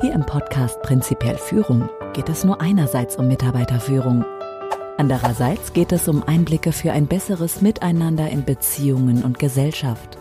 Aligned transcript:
Hier 0.00 0.12
im 0.12 0.24
Podcast 0.24 0.80
Prinzipiell 0.82 1.36
Führung 1.36 1.88
geht 2.12 2.28
es 2.28 2.44
nur 2.44 2.60
einerseits 2.60 3.16
um 3.16 3.26
Mitarbeiterführung. 3.26 4.24
Andererseits 4.96 5.72
geht 5.72 5.90
es 5.90 6.06
um 6.06 6.22
Einblicke 6.22 6.70
für 6.70 6.92
ein 6.92 7.08
besseres 7.08 7.62
Miteinander 7.62 8.30
in 8.30 8.44
Beziehungen 8.44 9.24
und 9.24 9.40
Gesellschaft. 9.40 10.16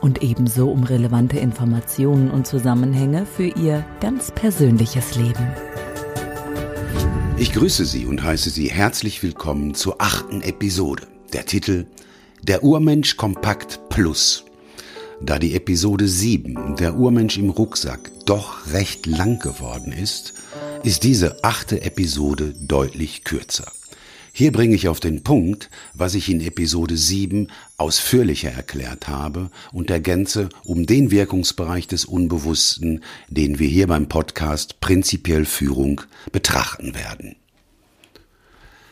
Und 0.00 0.24
ebenso 0.24 0.68
um 0.72 0.82
relevante 0.82 1.38
Informationen 1.38 2.28
und 2.28 2.48
Zusammenhänge 2.48 3.24
für 3.24 3.46
Ihr 3.46 3.84
ganz 4.00 4.32
persönliches 4.32 5.14
Leben. 5.14 5.46
Ich 7.36 7.52
grüße 7.52 7.84
Sie 7.84 8.04
und 8.04 8.24
heiße 8.24 8.50
Sie 8.50 8.66
herzlich 8.66 9.22
willkommen 9.22 9.74
zur 9.74 10.02
achten 10.02 10.42
Episode. 10.42 11.06
Der 11.32 11.46
Titel 11.46 11.86
Der 12.42 12.64
Urmensch 12.64 13.16
Kompakt 13.16 13.78
Plus. 13.90 14.47
Da 15.20 15.38
die 15.38 15.54
Episode 15.54 16.06
7, 16.06 16.76
der 16.76 16.96
Urmensch 16.96 17.38
im 17.38 17.50
Rucksack, 17.50 18.10
doch 18.24 18.72
recht 18.72 19.06
lang 19.06 19.40
geworden 19.40 19.92
ist, 19.92 20.34
ist 20.84 21.02
diese 21.02 21.42
achte 21.42 21.82
Episode 21.82 22.54
deutlich 22.60 23.24
kürzer. 23.24 23.70
Hier 24.32 24.52
bringe 24.52 24.76
ich 24.76 24.86
auf 24.86 25.00
den 25.00 25.24
Punkt, 25.24 25.70
was 25.94 26.14
ich 26.14 26.28
in 26.28 26.40
Episode 26.40 26.96
7 26.96 27.48
ausführlicher 27.76 28.50
erklärt 28.50 29.08
habe 29.08 29.50
und 29.72 29.90
ergänze 29.90 30.48
um 30.64 30.86
den 30.86 31.10
Wirkungsbereich 31.10 31.88
des 31.88 32.04
Unbewussten, 32.04 33.02
den 33.28 33.58
wir 33.58 33.68
hier 33.68 33.88
beim 33.88 34.08
Podcast 34.08 34.78
Prinzipiell 34.80 35.44
Führung 35.44 36.02
betrachten 36.30 36.94
werden. 36.94 37.34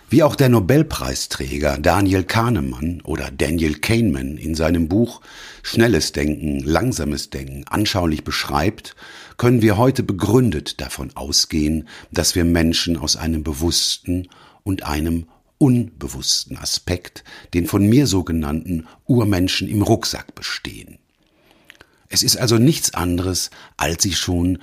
Wie 0.08 0.22
auch 0.22 0.36
der 0.36 0.48
Nobelpreisträger 0.48 1.78
Daniel 1.78 2.22
Kahnemann 2.22 3.00
oder 3.02 3.32
Daniel 3.32 3.74
Kahneman 3.74 4.38
in 4.38 4.54
seinem 4.54 4.86
Buch 4.86 5.20
Schnelles 5.64 6.12
Denken, 6.12 6.60
langsames 6.60 7.30
Denken 7.30 7.64
anschaulich 7.68 8.22
beschreibt, 8.22 8.94
können 9.36 9.62
wir 9.62 9.76
heute 9.76 10.04
begründet 10.04 10.80
davon 10.80 11.10
ausgehen, 11.16 11.88
dass 12.12 12.36
wir 12.36 12.44
Menschen 12.44 12.96
aus 12.96 13.16
einem 13.16 13.42
bewussten 13.42 14.28
und 14.62 14.84
einem 14.84 15.26
unbewussten 15.58 16.56
Aspekt, 16.56 17.24
den 17.52 17.66
von 17.66 17.84
mir 17.84 18.06
sogenannten 18.06 18.86
Urmenschen 19.06 19.66
im 19.66 19.82
Rucksack 19.82 20.36
bestehen. 20.36 20.98
Es 22.08 22.22
ist 22.22 22.36
also 22.36 22.58
nichts 22.58 22.94
anderes, 22.94 23.50
als 23.76 24.04
Sie 24.04 24.14
schon 24.14 24.58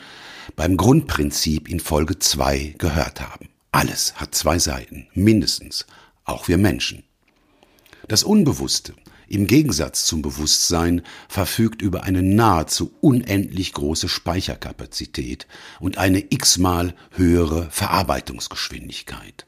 beim 0.55 0.77
Grundprinzip 0.77 1.67
in 1.67 1.81
Folge 1.81 2.17
2 2.17 2.75
gehört 2.77 3.19
haben. 3.19 3.49
Alles 3.73 4.13
hat 4.17 4.35
zwei 4.35 4.59
Seiten, 4.59 5.07
mindestens, 5.15 5.87
auch 6.25 6.47
wir 6.47 6.59
Menschen. 6.59 7.03
Das 8.07 8.23
Unbewusste, 8.23 8.93
im 9.27 9.47
Gegensatz 9.47 10.05
zum 10.05 10.21
Bewusstsein, 10.21 11.01
verfügt 11.27 11.81
über 11.81 12.03
eine 12.03 12.21
nahezu 12.21 12.93
unendlich 13.01 13.73
große 13.73 14.09
Speicherkapazität 14.09 15.47
und 15.79 15.97
eine 15.97 16.23
x-mal 16.29 16.93
höhere 17.15 17.67
Verarbeitungsgeschwindigkeit. 17.71 19.47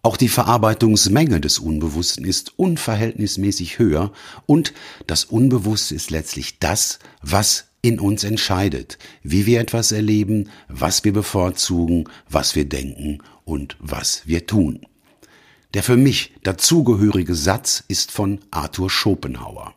Auch 0.00 0.16
die 0.16 0.30
Verarbeitungsmenge 0.30 1.38
des 1.38 1.58
Unbewussten 1.58 2.24
ist 2.24 2.58
unverhältnismäßig 2.58 3.78
höher 3.78 4.12
und 4.46 4.72
das 5.06 5.26
Unbewusste 5.26 5.94
ist 5.94 6.10
letztlich 6.10 6.60
das, 6.60 6.98
was 7.20 7.71
in 7.82 7.98
uns 7.98 8.22
entscheidet, 8.22 8.96
wie 9.24 9.44
wir 9.44 9.60
etwas 9.60 9.90
erleben, 9.90 10.48
was 10.68 11.04
wir 11.04 11.12
bevorzugen, 11.12 12.08
was 12.30 12.54
wir 12.54 12.64
denken 12.64 13.18
und 13.44 13.76
was 13.80 14.22
wir 14.24 14.46
tun. 14.46 14.86
Der 15.74 15.82
für 15.82 15.96
mich 15.96 16.32
dazugehörige 16.44 17.34
Satz 17.34 17.82
ist 17.88 18.12
von 18.12 18.40
Arthur 18.50 18.88
Schopenhauer. 18.88 19.74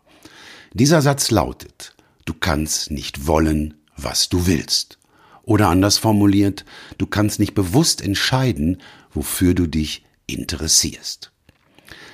Dieser 0.74 1.02
Satz 1.02 1.32
lautet, 1.32 1.96
du 2.26 2.34
kannst 2.34 2.92
nicht 2.92 3.28
wollen, 3.28 3.74
was 3.98 4.30
du 4.30 4.46
willst. 4.46 5.00
Oder 5.44 5.70
anders 5.70 5.98
formuliert, 5.98 6.66
du 6.98 7.08
kannst 7.08 7.40
nicht 7.40 7.56
bewusst 7.56 8.02
entscheiden, 8.02 8.82
wofür 9.14 9.54
du 9.54 9.68
dich 9.68 10.04
interessierst. 10.28 11.32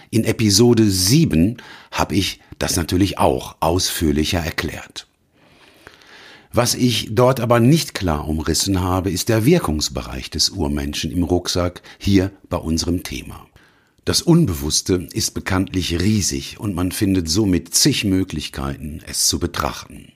In 0.09 0.25
Episode 0.25 0.89
7 0.89 1.57
habe 1.91 2.15
ich 2.15 2.41
das 2.59 2.75
natürlich 2.75 3.17
auch 3.17 3.55
ausführlicher 3.61 4.39
erklärt. 4.39 5.07
Was 6.53 6.75
ich 6.75 7.07
dort 7.11 7.39
aber 7.39 7.61
nicht 7.61 7.93
klar 7.93 8.27
umrissen 8.27 8.81
habe, 8.81 9.09
ist 9.09 9.29
der 9.29 9.45
Wirkungsbereich 9.45 10.29
des 10.29 10.49
Urmenschen 10.49 11.09
im 11.09 11.23
Rucksack 11.23 11.81
hier 11.97 12.31
bei 12.49 12.57
unserem 12.57 13.03
Thema. 13.03 13.47
Das 14.03 14.21
Unbewusste 14.21 15.07
ist 15.13 15.33
bekanntlich 15.33 16.01
riesig 16.01 16.59
und 16.59 16.75
man 16.75 16.91
findet 16.91 17.29
somit 17.29 17.73
zig 17.73 18.03
Möglichkeiten, 18.03 18.99
es 19.07 19.27
zu 19.27 19.39
betrachten. 19.39 20.11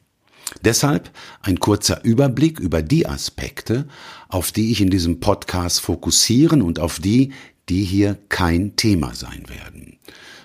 Deshalb 0.62 1.10
ein 1.42 1.62
kurzer 1.62 2.04
Überblick 2.04 2.60
über 2.60 2.82
die 2.82 3.08
Aspekte, 3.08 3.88
auf 4.28 4.52
die 4.52 4.72
ich 4.72 4.82
in 4.82 4.90
diesem 4.90 5.22
Podcast 5.22 5.80
fokussieren 5.80 6.62
und 6.62 6.80
auf 6.80 7.00
die, 7.00 7.32
die 7.70 7.86
hier 7.86 8.18
kein 8.28 8.76
Thema 8.76 9.14
sein 9.14 9.46
werden. 9.48 10.00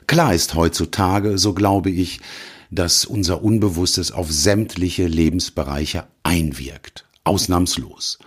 Klar 0.07 0.35
ist 0.35 0.55
heutzutage, 0.55 1.37
so 1.37 1.53
glaube 1.53 1.91
ich, 1.91 2.21
dass 2.71 3.05
unser 3.05 3.43
Unbewusstes 3.43 4.13
auf 4.13 4.31
sämtliche 4.31 5.07
Lebensbereiche 5.07 6.05
einwirkt. 6.23 7.07
Ausnahmslos. 7.25 8.19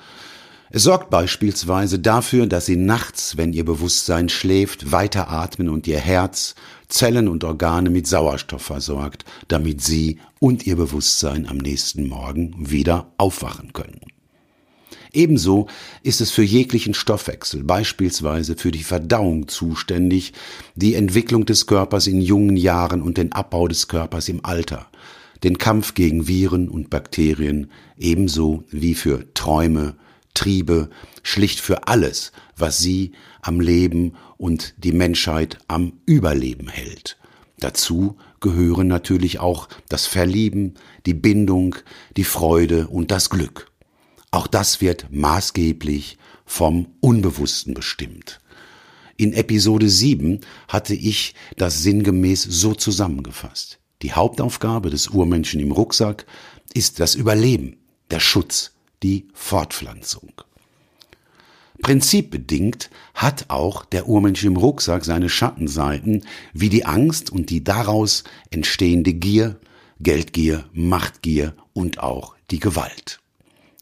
Es 0.70 0.84
sorgt 0.84 1.09
beispielsweise 1.12 2.00
dafür, 2.00 2.48
dass 2.48 2.66
Sie 2.66 2.76
nachts, 2.76 3.38
wenn 3.38 3.53
Ihr 3.53 3.64
Bewusstsein 3.64 4.28
schläft, 4.28 4.92
weiter 4.92 5.30
atmen 5.30 5.70
und 5.70 5.86
Ihr 5.86 6.00
Herz, 6.00 6.56
Zellen 6.88 7.28
und 7.28 7.44
Organe 7.44 7.90
mit 7.90 8.08
Sauerstoff 8.08 8.64
versorgt, 8.64 9.24
damit 9.48 9.82
Sie 9.82 10.20
und 10.40 10.66
Ihr 10.66 10.76
Bewusstsein 10.76 11.48
am 11.48 11.58
nächsten 11.58 12.08
Morgen 12.08 12.56
wieder 12.58 13.14
aufwachen 13.18 13.72
können. 13.74 14.02
Ebenso 15.13 15.68
ist 16.01 16.22
es 16.22 16.31
für 16.31 16.41
jeglichen 16.41 16.96
Stoffwechsel, 16.96 17.63
beispielsweise 17.63 18.56
für 18.56 18.72
die 18.72 18.84
Verdauung 18.84 19.47
zuständig, 19.47 20.34
die 20.75 20.96
Entwicklung 20.96 21.46
des 21.46 21.68
Körpers 21.68 22.07
in 22.07 22.19
jungen 22.19 22.57
Jahren 22.57 23.03
und 23.03 23.18
den 23.18 23.31
Abbau 23.31 23.68
des 23.68 23.88
Körpers 23.88 24.28
im 24.28 24.44
Alter, 24.44 24.88
den 25.44 25.59
Kampf 25.59 25.94
gegen 25.94 26.28
Viren 26.28 26.68
und 26.68 26.90
Bakterien, 26.90 27.69
ebenso 27.97 28.63
wie 28.72 28.96
für 28.96 29.31
Träume, 29.35 29.96
Triebe, 30.34 30.90
schlicht 31.22 31.59
für 31.59 31.88
alles, 31.88 32.31
was 32.57 32.79
sie 32.79 33.12
am 33.44 33.59
Leben 33.59 34.13
und 34.38 34.73
die 34.78 34.94
Menschheit 34.94 35.59
am 35.68 35.94
Überleben 36.07 36.69
hält. 36.69 37.18
Dazu 37.59 38.18
gehören 38.40 38.88
natürlich 38.88 39.40
auch 39.40 39.69
das 39.90 40.07
Verlieben, 40.07 40.73
die 41.06 41.13
Bindung, 41.13 41.75
die 42.18 42.23
Freude 42.23 42.88
und 42.88 43.12
das 43.12 43.29
Glück. 43.29 43.72
Auch 44.34 44.48
das 44.48 44.82
wird 44.82 45.06
maßgeblich 45.12 46.18
vom 46.44 46.88
Unbewussten 47.02 47.76
bestimmt. 47.76 48.40
In 49.16 49.32
Episode 49.32 49.88
7 49.88 50.40
hatte 50.68 50.96
ich 50.96 51.36
das 51.56 51.84
sinngemäß 51.84 52.42
so 52.42 52.74
zusammengefasst. 52.74 53.78
Die 54.02 54.14
Hauptaufgabe 54.14 54.90
des 54.90 55.10
Urmenschen 55.10 55.60
im 55.60 55.72
Rucksack 55.72 56.26
ist 56.74 57.00
das 57.00 57.14
Überleben, 57.14 57.78
der 58.10 58.20
Schutz, 58.20 58.72
die 59.04 59.28
Fortpflanzung. 59.36 60.32
Prinzipbedingt 61.84 62.90
hat 63.14 63.52
auch 63.52 63.86
der 63.86 64.10
Urmensch 64.10 64.44
im 64.46 64.58
Rucksack 64.58 65.06
seine 65.06 65.30
Schattenseiten, 65.30 66.26
wie 66.54 66.70
die 66.70 66.88
Angst 66.88 67.30
und 67.30 67.52
die 67.52 67.64
daraus 67.64 68.24
entstehende 68.50 69.14
Gier, 69.14 69.60
Geldgier, 70.00 70.66
Machtgier 70.74 71.54
und 71.74 72.00
auch 72.00 72.34
die 72.50 72.60
Gewalt. 72.60 73.20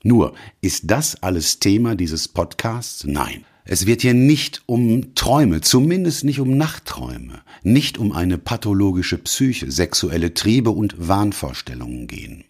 Nur, 0.03 0.33
ist 0.61 0.89
das 0.89 1.21
alles 1.21 1.59
Thema 1.59 1.95
dieses 1.95 2.27
Podcasts? 2.27 3.03
Nein. 3.05 3.45
Es 3.63 3.85
wird 3.85 4.01
hier 4.01 4.15
nicht 4.15 4.63
um 4.65 5.13
Träume, 5.13 5.61
zumindest 5.61 6.23
nicht 6.23 6.39
um 6.39 6.57
Nachtträume, 6.57 7.41
nicht 7.61 7.99
um 7.99 8.11
eine 8.11 8.39
pathologische 8.39 9.19
Psyche, 9.19 9.71
sexuelle 9.71 10.33
Triebe 10.33 10.71
und 10.71 10.95
Wahnvorstellungen 10.97 12.07
gehen. 12.07 12.43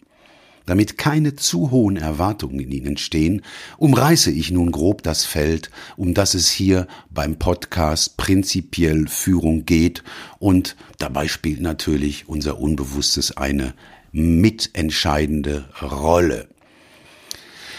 Damit 0.64 0.96
keine 0.96 1.34
zu 1.34 1.70
hohen 1.70 1.96
Erwartungen 1.96 2.60
in 2.60 2.70
Ihnen 2.70 2.96
stehen, 2.96 3.42
umreiße 3.78 4.30
ich 4.30 4.50
nun 4.50 4.70
grob 4.70 5.02
das 5.02 5.24
Feld, 5.24 5.70
um 5.96 6.14
das 6.14 6.34
es 6.34 6.50
hier 6.50 6.86
beim 7.10 7.36
Podcast 7.36 8.16
prinzipiell 8.16 9.06
Führung 9.08 9.66
geht 9.66 10.02
und 10.38 10.76
dabei 10.98 11.28
spielt 11.28 11.60
natürlich 11.60 12.28
unser 12.28 12.58
Unbewusstes 12.58 13.36
eine 13.36 13.74
mitentscheidende 14.12 15.66
Rolle. 15.82 16.48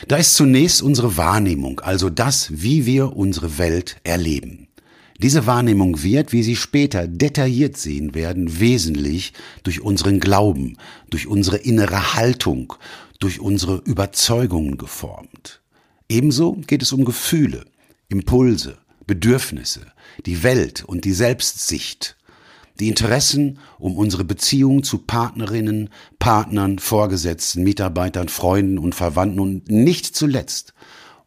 Da 0.07 0.17
ist 0.17 0.35
zunächst 0.35 0.81
unsere 0.81 1.17
Wahrnehmung, 1.17 1.79
also 1.79 2.09
das, 2.09 2.49
wie 2.51 2.85
wir 2.85 3.15
unsere 3.15 3.57
Welt 3.57 3.97
erleben. 4.03 4.67
Diese 5.19 5.45
Wahrnehmung 5.45 6.03
wird, 6.03 6.33
wie 6.33 6.43
Sie 6.43 6.57
später 6.57 7.07
detailliert 7.07 7.77
sehen 7.77 8.13
werden, 8.13 8.59
wesentlich 8.59 9.33
durch 9.63 9.81
unseren 9.81 10.19
Glauben, 10.19 10.77
durch 11.09 11.27
unsere 11.27 11.57
innere 11.57 12.15
Haltung, 12.15 12.73
durch 13.19 13.39
unsere 13.39 13.77
Überzeugungen 13.85 14.77
geformt. 14.77 15.61
Ebenso 16.09 16.53
geht 16.67 16.81
es 16.81 16.91
um 16.91 17.05
Gefühle, 17.05 17.63
Impulse, 18.09 18.79
Bedürfnisse, 19.07 19.87
die 20.25 20.43
Welt 20.43 20.83
und 20.83 21.05
die 21.05 21.13
Selbstsicht. 21.13 22.17
Die 22.79 22.87
Interessen 22.87 23.59
um 23.79 23.97
unsere 23.97 24.23
Beziehung 24.23 24.83
zu 24.83 24.99
Partnerinnen, 24.99 25.89
Partnern, 26.19 26.79
Vorgesetzten, 26.79 27.63
Mitarbeitern, 27.63 28.29
Freunden 28.29 28.77
und 28.77 28.95
Verwandten 28.95 29.39
und 29.39 29.69
nicht 29.69 30.15
zuletzt 30.15 30.73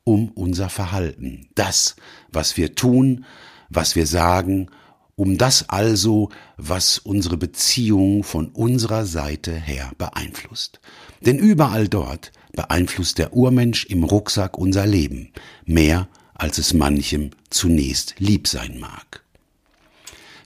um 0.04 0.31
unser 0.31 0.69
Verhalten, 0.69 1.48
das, 1.54 1.96
was 2.31 2.56
wir 2.56 2.75
tun, 2.75 3.25
was 3.69 3.96
wir 3.96 4.06
sagen, 4.06 4.69
um 5.16 5.38
das 5.38 5.69
also, 5.69 6.28
was 6.56 6.98
unsere 6.98 7.37
Beziehung 7.37 8.22
von 8.22 8.49
unserer 8.49 9.06
Seite 9.06 9.52
her 9.52 9.90
beeinflusst. 9.99 10.81
Denn 11.22 11.38
überall 11.38 11.88
dort 11.88 12.32
beeinflusst 12.52 13.19
der 13.19 13.32
Urmensch 13.32 13.87
im 13.87 14.04
Rucksack 14.04 14.58
unser 14.58 14.87
Leben, 14.87 15.32
mehr 15.64 16.08
als 16.34 16.58
es 16.58 16.75
manchem 16.75 17.31
zunächst 17.50 18.14
lieb 18.19 18.46
sein 18.46 18.78
mag. 18.78 19.25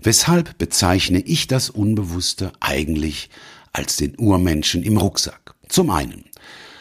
Weshalb 0.03 0.57
bezeichne 0.57 1.21
ich 1.21 1.47
das 1.47 1.69
Unbewusste 1.69 2.53
eigentlich 2.61 3.29
als 3.73 3.97
den 3.97 4.19
Urmenschen 4.19 4.83
im 4.83 4.97
Rucksack? 4.97 5.55
Zum 5.69 5.91
einen, 5.91 6.25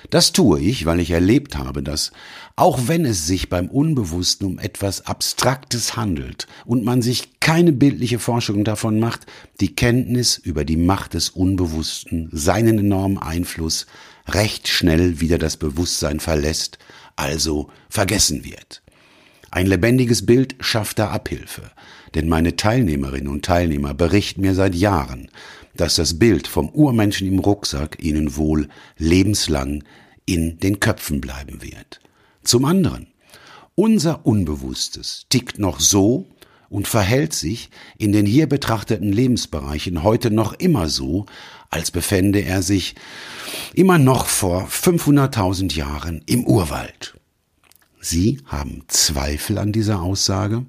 das 0.10 0.32
tue 0.32 0.62
ich, 0.62 0.86
weil 0.86 1.02
ich 1.02 1.12
erlebt 1.12 1.58
habe, 1.58 1.84
dass, 1.84 2.14
auch 2.56 2.88
wenn 2.88 3.04
es 3.04 3.28
sich 3.28 3.50
beim 3.50 3.68
Unbewussten 3.68 4.48
um 4.48 4.58
etwas 4.58 5.06
Abstraktes 5.06 5.98
handelt 5.98 6.48
und 6.66 6.86
man 6.86 7.02
sich 7.02 7.42
keine 7.42 7.74
bildliche 7.74 8.20
Forschung 8.20 8.64
davon 8.64 9.02
macht, 9.02 9.26
die 9.60 9.76
Kenntnis 9.76 10.38
über 10.38 10.64
die 10.64 10.78
Macht 10.78 11.14
des 11.14 11.30
Unbewussten, 11.30 12.30
seinen 12.32 12.80
enormen 12.80 13.18
Einfluss, 13.18 13.86
recht 14.30 14.70
schnell 14.70 15.20
wieder 15.20 15.38
das 15.38 15.58
Bewusstsein 15.58 16.22
verlässt, 16.22 16.80
also 17.18 17.70
vergessen 17.90 18.46
wird. 18.46 18.82
Ein 19.52 19.66
lebendiges 19.66 20.26
Bild 20.26 20.56
schafft 20.60 21.00
da 21.00 21.10
Abhilfe, 21.10 21.72
denn 22.14 22.28
meine 22.28 22.56
Teilnehmerinnen 22.56 23.28
und 23.28 23.46
Teilnehmer 23.46 23.94
berichten 23.94 24.42
mir 24.42 24.54
seit 24.54 24.76
Jahren, 24.76 25.30
dass 25.76 25.96
das 25.96 26.20
Bild 26.20 26.48
vom 26.48 26.70
Urmenschen 26.70 27.28
im 27.28 27.40
Rucksack 27.40 27.98
ihnen 28.04 28.36
wohl 28.36 28.68
lebenslang 28.98 29.84
in 30.26 30.60
den 30.60 30.80
Köpfen 30.80 31.22
bleiben 31.22 31.64
wird. 31.64 32.00
Zum 32.44 32.66
anderen, 32.66 33.08
unser 33.76 34.26
Unbewusstes 34.26 35.26
tickt 35.30 35.58
noch 35.58 35.80
so 35.80 36.28
und 36.70 36.88
verhält 36.88 37.34
sich 37.34 37.70
in 37.98 38.12
den 38.12 38.26
hier 38.26 38.48
betrachteten 38.48 39.12
Lebensbereichen 39.12 40.04
heute 40.04 40.30
noch 40.30 40.54
immer 40.54 40.90
so, 40.90 41.26
als 41.72 41.90
befände 41.90 42.40
er 42.40 42.62
sich 42.62 42.96
immer 43.74 43.98
noch 43.98 44.28
vor 44.28 44.68
500.000 44.68 45.76
Jahren 45.76 46.22
im 46.28 46.46
Urwald. 46.46 47.19
Sie 48.02 48.40
haben 48.46 48.84
Zweifel 48.88 49.58
an 49.58 49.72
dieser 49.72 50.02
Aussage? 50.02 50.66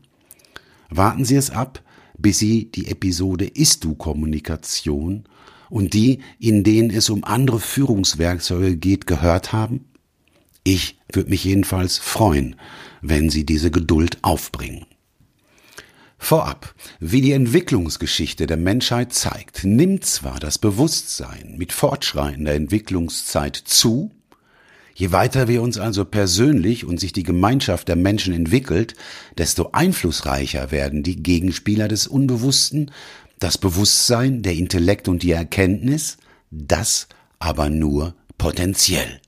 Warten 0.88 1.25
Sie 1.25 1.37
es 1.37 1.50
ab, 1.50 1.82
bis 2.19 2.38
Sie 2.38 2.71
die 2.71 2.88
Episode 2.88 3.47
Ist-Du-Kommunikation 3.47 5.25
und 5.69 5.94
die, 5.94 6.21
in 6.41 6.65
denen 6.65 6.91
es 6.91 7.09
um 7.09 7.25
andere 7.25 7.61
Führungswerkzeuge 7.61 8.77
geht, 8.77 9.06
gehört 9.06 9.53
haben? 9.53 9.85
Ich 10.65 10.99
würde 11.12 11.31
mich 11.31 11.44
jedenfalls 11.44 11.99
freuen, 11.99 12.56
wenn 13.00 13.31
Sie 13.31 13.47
diese 13.47 13.71
Geduld 13.71 14.19
aufbringen. 14.23 14.87
Vorab, 16.19 16.75
wie 16.99 17.23
die 17.23 17.32
Entwicklungsgeschichte 17.32 18.47
der 18.47 18.59
Menschheit 18.59 19.15
zeigt, 19.15 19.65
nimmt 19.65 20.05
zwar 20.05 20.38
das 20.38 20.59
Bewusstsein 20.59 21.55
mit 21.56 21.73
fortschreitender 21.73 22.53
Entwicklungszeit 22.53 23.56
zu, 23.56 24.11
Je 25.00 25.12
weiter 25.12 25.49
wir 25.49 25.62
uns 25.62 25.79
also 25.79 26.05
persönlich 26.05 26.85
und 26.85 27.00
sich 27.00 27.14
die 27.14 27.23
Gemeinschaft 27.23 27.88
der 27.88 27.97
Menschen 27.97 28.35
entwickelt, 28.35 28.94
desto 29.38 29.70
einflussreicher 29.73 30.73
werden 30.73 31.02
die 31.02 31.23
Gegenspieler 31.23 31.88
des 31.88 32.06
Unbewussten, 32.06 32.91
das 33.38 33.56
Bewusstsein, 33.56 34.43
der 34.43 34.52
Intellekt 34.52 35.08
und 35.08 35.23
die 35.23 35.31
Erkenntnis, 35.31 36.19
das 36.50 37.08
aber 37.38 37.70
nur 37.70 38.14
potenziell. 38.37 39.23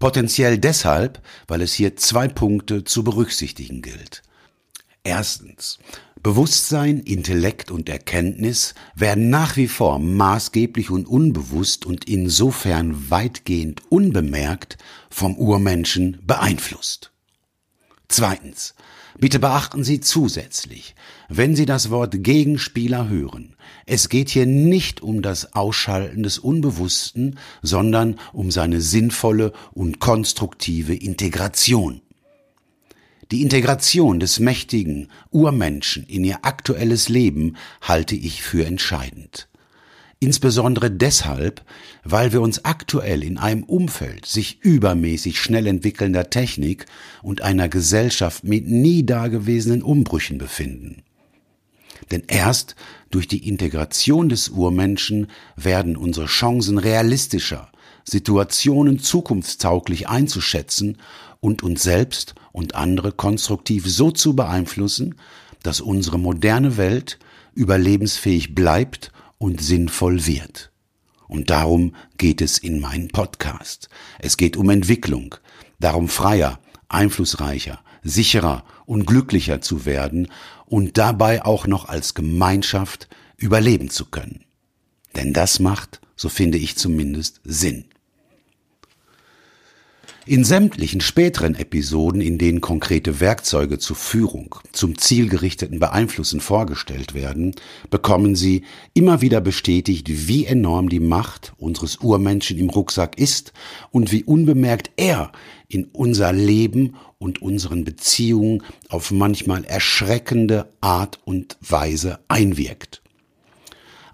Potenziell 0.00 0.58
deshalb, 0.58 1.22
weil 1.46 1.62
es 1.62 1.72
hier 1.72 1.94
zwei 1.94 2.26
Punkte 2.26 2.82
zu 2.82 3.04
berücksichtigen 3.04 3.80
gilt. 3.80 4.22
Erstens. 5.04 5.78
Bewusstsein, 6.24 7.00
Intellekt 7.00 7.70
und 7.70 7.86
Erkenntnis 7.90 8.74
werden 8.94 9.28
nach 9.28 9.58
wie 9.58 9.68
vor 9.68 9.98
maßgeblich 9.98 10.88
und 10.90 11.06
unbewusst 11.06 11.84
und 11.84 12.08
insofern 12.08 13.10
weitgehend 13.10 13.82
unbemerkt 13.90 14.78
vom 15.10 15.36
Urmenschen 15.36 16.18
beeinflusst. 16.26 17.12
Zweitens. 18.08 18.74
Bitte 19.18 19.38
beachten 19.38 19.84
Sie 19.84 20.00
zusätzlich, 20.00 20.96
wenn 21.28 21.54
Sie 21.54 21.66
das 21.66 21.90
Wort 21.90 22.14
Gegenspieler 22.24 23.08
hören, 23.08 23.54
es 23.86 24.08
geht 24.08 24.30
hier 24.30 24.46
nicht 24.46 25.02
um 25.02 25.20
das 25.20 25.54
Ausschalten 25.54 26.22
des 26.22 26.38
Unbewussten, 26.38 27.38
sondern 27.62 28.18
um 28.32 28.50
seine 28.50 28.80
sinnvolle 28.80 29.52
und 29.72 30.00
konstruktive 30.00 30.94
Integration. 30.94 32.00
Die 33.30 33.42
Integration 33.42 34.20
des 34.20 34.38
mächtigen 34.38 35.08
Urmenschen 35.30 36.04
in 36.04 36.24
ihr 36.24 36.44
aktuelles 36.44 37.08
Leben 37.08 37.56
halte 37.80 38.14
ich 38.14 38.42
für 38.42 38.66
entscheidend. 38.66 39.48
Insbesondere 40.20 40.90
deshalb, 40.90 41.62
weil 42.02 42.32
wir 42.32 42.40
uns 42.40 42.64
aktuell 42.64 43.22
in 43.22 43.38
einem 43.38 43.62
Umfeld 43.62 44.26
sich 44.26 44.60
übermäßig 44.62 45.40
schnell 45.40 45.66
entwickelnder 45.66 46.30
Technik 46.30 46.86
und 47.22 47.42
einer 47.42 47.68
Gesellschaft 47.68 48.44
mit 48.44 48.68
nie 48.68 49.04
dagewesenen 49.04 49.82
Umbrüchen 49.82 50.38
befinden. 50.38 51.02
Denn 52.10 52.22
erst 52.26 52.74
durch 53.10 53.28
die 53.28 53.48
Integration 53.48 54.28
des 54.28 54.50
Urmenschen 54.50 55.28
werden 55.56 55.96
unsere 55.96 56.26
Chancen 56.26 56.78
realistischer, 56.78 57.70
Situationen 58.04 58.98
zukunftstauglich 58.98 60.08
einzuschätzen 60.08 60.98
und 61.40 61.62
uns 61.62 61.82
selbst 61.82 62.34
und 62.52 62.74
andere 62.74 63.12
konstruktiv 63.12 63.84
so 63.86 64.10
zu 64.10 64.36
beeinflussen, 64.36 65.16
dass 65.62 65.80
unsere 65.80 66.18
moderne 66.18 66.76
Welt 66.76 67.18
überlebensfähig 67.54 68.54
bleibt 68.54 69.12
und 69.38 69.60
sinnvoll 69.60 70.26
wird. 70.26 70.70
Und 71.26 71.50
darum 71.50 71.94
geht 72.18 72.40
es 72.40 72.58
in 72.58 72.80
meinem 72.80 73.08
Podcast. 73.08 73.88
Es 74.18 74.36
geht 74.36 74.56
um 74.56 74.70
Entwicklung, 74.70 75.34
darum 75.80 76.08
freier, 76.08 76.60
einflussreicher, 76.88 77.80
sicherer 78.02 78.64
und 78.86 79.06
glücklicher 79.06 79.60
zu 79.60 79.86
werden 79.86 80.28
und 80.66 80.98
dabei 80.98 81.44
auch 81.44 81.66
noch 81.66 81.88
als 81.88 82.14
Gemeinschaft 82.14 83.08
überleben 83.36 83.90
zu 83.90 84.06
können. 84.06 84.44
Denn 85.16 85.32
das 85.32 85.60
macht, 85.60 86.00
so 86.16 86.28
finde 86.28 86.58
ich 86.58 86.76
zumindest, 86.76 87.40
Sinn. 87.44 87.86
In 90.26 90.42
sämtlichen 90.42 91.02
späteren 91.02 91.54
Episoden, 91.54 92.22
in 92.22 92.38
denen 92.38 92.62
konkrete 92.62 93.20
Werkzeuge 93.20 93.78
zur 93.78 93.96
Führung, 93.96 94.54
zum 94.72 94.96
zielgerichteten 94.96 95.78
Beeinflussen 95.78 96.40
vorgestellt 96.40 97.12
werden, 97.12 97.54
bekommen 97.90 98.34
Sie 98.34 98.62
immer 98.94 99.20
wieder 99.20 99.42
bestätigt, 99.42 100.08
wie 100.26 100.46
enorm 100.46 100.88
die 100.88 101.00
Macht 101.00 101.52
unseres 101.58 101.98
Urmenschen 101.98 102.56
im 102.56 102.70
Rucksack 102.70 103.18
ist 103.18 103.52
und 103.90 104.12
wie 104.12 104.24
unbemerkt 104.24 104.92
er 104.96 105.30
in 105.68 105.88
unser 105.92 106.32
Leben 106.32 106.94
und 107.18 107.42
unseren 107.42 107.84
Beziehungen 107.84 108.62
auf 108.88 109.10
manchmal 109.10 109.64
erschreckende 109.64 110.72
Art 110.80 111.20
und 111.26 111.58
Weise 111.60 112.20
einwirkt. 112.28 113.02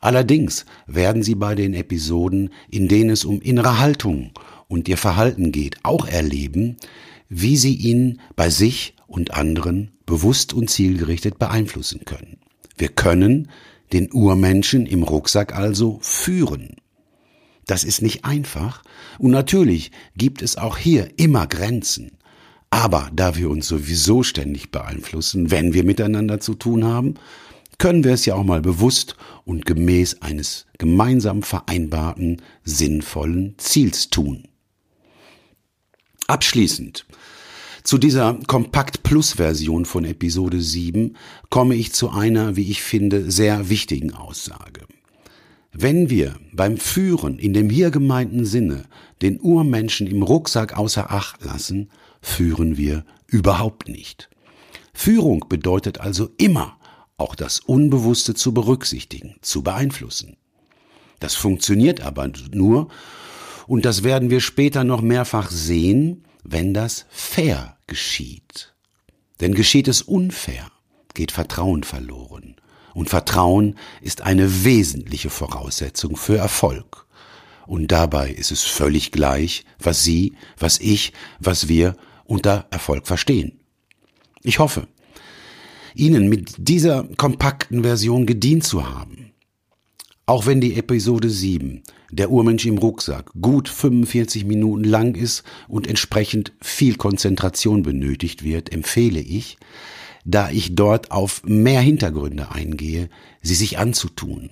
Allerdings 0.00 0.64
werden 0.88 1.22
Sie 1.22 1.36
bei 1.36 1.54
den 1.54 1.72
Episoden, 1.72 2.50
in 2.68 2.88
denen 2.88 3.10
es 3.10 3.24
um 3.24 3.40
innere 3.40 3.78
Haltung 3.78 4.32
und 4.70 4.88
ihr 4.88 4.96
Verhalten 4.96 5.52
geht, 5.52 5.78
auch 5.82 6.06
erleben, 6.06 6.76
wie 7.28 7.56
sie 7.56 7.74
ihn 7.74 8.20
bei 8.36 8.48
sich 8.48 8.94
und 9.06 9.34
anderen 9.34 9.90
bewusst 10.06 10.54
und 10.54 10.70
zielgerichtet 10.70 11.38
beeinflussen 11.38 12.04
können. 12.06 12.38
Wir 12.78 12.88
können 12.88 13.50
den 13.92 14.10
Urmenschen 14.12 14.86
im 14.86 15.02
Rucksack 15.02 15.54
also 15.54 15.98
führen. 16.00 16.76
Das 17.66 17.84
ist 17.84 18.00
nicht 18.00 18.24
einfach 18.24 18.82
und 19.18 19.32
natürlich 19.32 19.90
gibt 20.16 20.40
es 20.40 20.56
auch 20.56 20.78
hier 20.78 21.10
immer 21.16 21.46
Grenzen. 21.46 22.12
Aber 22.70 23.10
da 23.12 23.36
wir 23.36 23.50
uns 23.50 23.66
sowieso 23.66 24.22
ständig 24.22 24.70
beeinflussen, 24.70 25.50
wenn 25.50 25.74
wir 25.74 25.82
miteinander 25.82 26.38
zu 26.38 26.54
tun 26.54 26.84
haben, 26.84 27.14
können 27.78 28.04
wir 28.04 28.12
es 28.12 28.24
ja 28.24 28.34
auch 28.36 28.44
mal 28.44 28.60
bewusst 28.60 29.16
und 29.44 29.66
gemäß 29.66 30.22
eines 30.22 30.66
gemeinsam 30.78 31.42
vereinbarten, 31.42 32.40
sinnvollen 32.62 33.54
Ziels 33.58 34.10
tun. 34.10 34.44
Abschließend 36.30 37.06
zu 37.82 37.98
dieser 37.98 38.34
Kompakt 38.46 39.02
Plus 39.02 39.32
Version 39.32 39.84
von 39.84 40.04
Episode 40.04 40.60
7 40.60 41.16
komme 41.48 41.74
ich 41.74 41.92
zu 41.92 42.10
einer, 42.10 42.54
wie 42.54 42.70
ich 42.70 42.82
finde, 42.82 43.32
sehr 43.32 43.68
wichtigen 43.68 44.14
Aussage. 44.14 44.82
Wenn 45.72 46.08
wir 46.08 46.36
beim 46.52 46.76
Führen 46.76 47.40
in 47.40 47.52
dem 47.52 47.68
hier 47.68 47.90
gemeinten 47.90 48.44
Sinne 48.44 48.84
den 49.22 49.40
Urmenschen 49.40 50.06
im 50.06 50.22
Rucksack 50.22 50.78
außer 50.78 51.10
Acht 51.10 51.44
lassen, 51.44 51.90
führen 52.22 52.76
wir 52.76 53.04
überhaupt 53.26 53.88
nicht. 53.88 54.30
Führung 54.94 55.46
bedeutet 55.48 55.98
also 55.98 56.30
immer 56.38 56.78
auch 57.16 57.34
das 57.34 57.58
Unbewusste 57.58 58.34
zu 58.34 58.54
berücksichtigen, 58.54 59.34
zu 59.40 59.62
beeinflussen. 59.62 60.36
Das 61.18 61.34
funktioniert 61.34 62.02
aber 62.02 62.30
nur, 62.52 62.86
und 63.70 63.84
das 63.84 64.02
werden 64.02 64.30
wir 64.30 64.40
später 64.40 64.82
noch 64.82 65.00
mehrfach 65.00 65.48
sehen, 65.48 66.24
wenn 66.42 66.74
das 66.74 67.06
fair 67.08 67.76
geschieht. 67.86 68.74
Denn 69.40 69.54
geschieht 69.54 69.86
es 69.86 70.02
unfair, 70.02 70.72
geht 71.14 71.30
Vertrauen 71.30 71.84
verloren. 71.84 72.56
Und 72.94 73.10
Vertrauen 73.10 73.76
ist 74.00 74.22
eine 74.22 74.64
wesentliche 74.64 75.30
Voraussetzung 75.30 76.16
für 76.16 76.36
Erfolg. 76.36 77.06
Und 77.64 77.92
dabei 77.92 78.32
ist 78.32 78.50
es 78.50 78.64
völlig 78.64 79.12
gleich, 79.12 79.64
was 79.78 80.02
Sie, 80.02 80.32
was 80.58 80.80
ich, 80.80 81.12
was 81.38 81.68
wir 81.68 81.94
unter 82.24 82.66
Erfolg 82.72 83.06
verstehen. 83.06 83.60
Ich 84.42 84.58
hoffe, 84.58 84.88
Ihnen 85.94 86.28
mit 86.28 86.56
dieser 86.58 87.04
kompakten 87.16 87.84
Version 87.84 88.26
gedient 88.26 88.64
zu 88.64 88.90
haben. 88.90 89.29
Auch 90.30 90.46
wenn 90.46 90.60
die 90.60 90.76
Episode 90.76 91.28
7, 91.28 91.82
der 92.12 92.30
Urmensch 92.30 92.64
im 92.64 92.78
Rucksack, 92.78 93.32
gut 93.40 93.68
45 93.68 94.44
Minuten 94.44 94.84
lang 94.84 95.16
ist 95.16 95.42
und 95.66 95.88
entsprechend 95.88 96.52
viel 96.60 96.94
Konzentration 96.94 97.82
benötigt 97.82 98.44
wird, 98.44 98.72
empfehle 98.72 99.18
ich, 99.18 99.58
da 100.24 100.48
ich 100.48 100.76
dort 100.76 101.10
auf 101.10 101.42
mehr 101.46 101.80
Hintergründe 101.80 102.52
eingehe, 102.52 103.08
sie 103.42 103.56
sich 103.56 103.80
anzutun, 103.80 104.50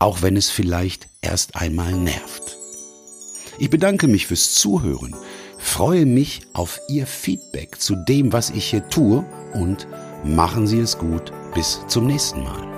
auch 0.00 0.20
wenn 0.20 0.36
es 0.36 0.50
vielleicht 0.50 1.06
erst 1.22 1.54
einmal 1.54 1.92
nervt. 1.92 2.56
Ich 3.60 3.70
bedanke 3.70 4.08
mich 4.08 4.26
fürs 4.26 4.54
Zuhören, 4.54 5.14
freue 5.58 6.06
mich 6.06 6.40
auf 6.54 6.80
Ihr 6.88 7.06
Feedback 7.06 7.80
zu 7.80 7.94
dem, 7.94 8.32
was 8.32 8.50
ich 8.50 8.64
hier 8.64 8.88
tue 8.88 9.24
und 9.52 9.86
machen 10.24 10.66
Sie 10.66 10.80
es 10.80 10.98
gut. 10.98 11.30
Bis 11.54 11.78
zum 11.86 12.08
nächsten 12.08 12.42
Mal. 12.42 12.69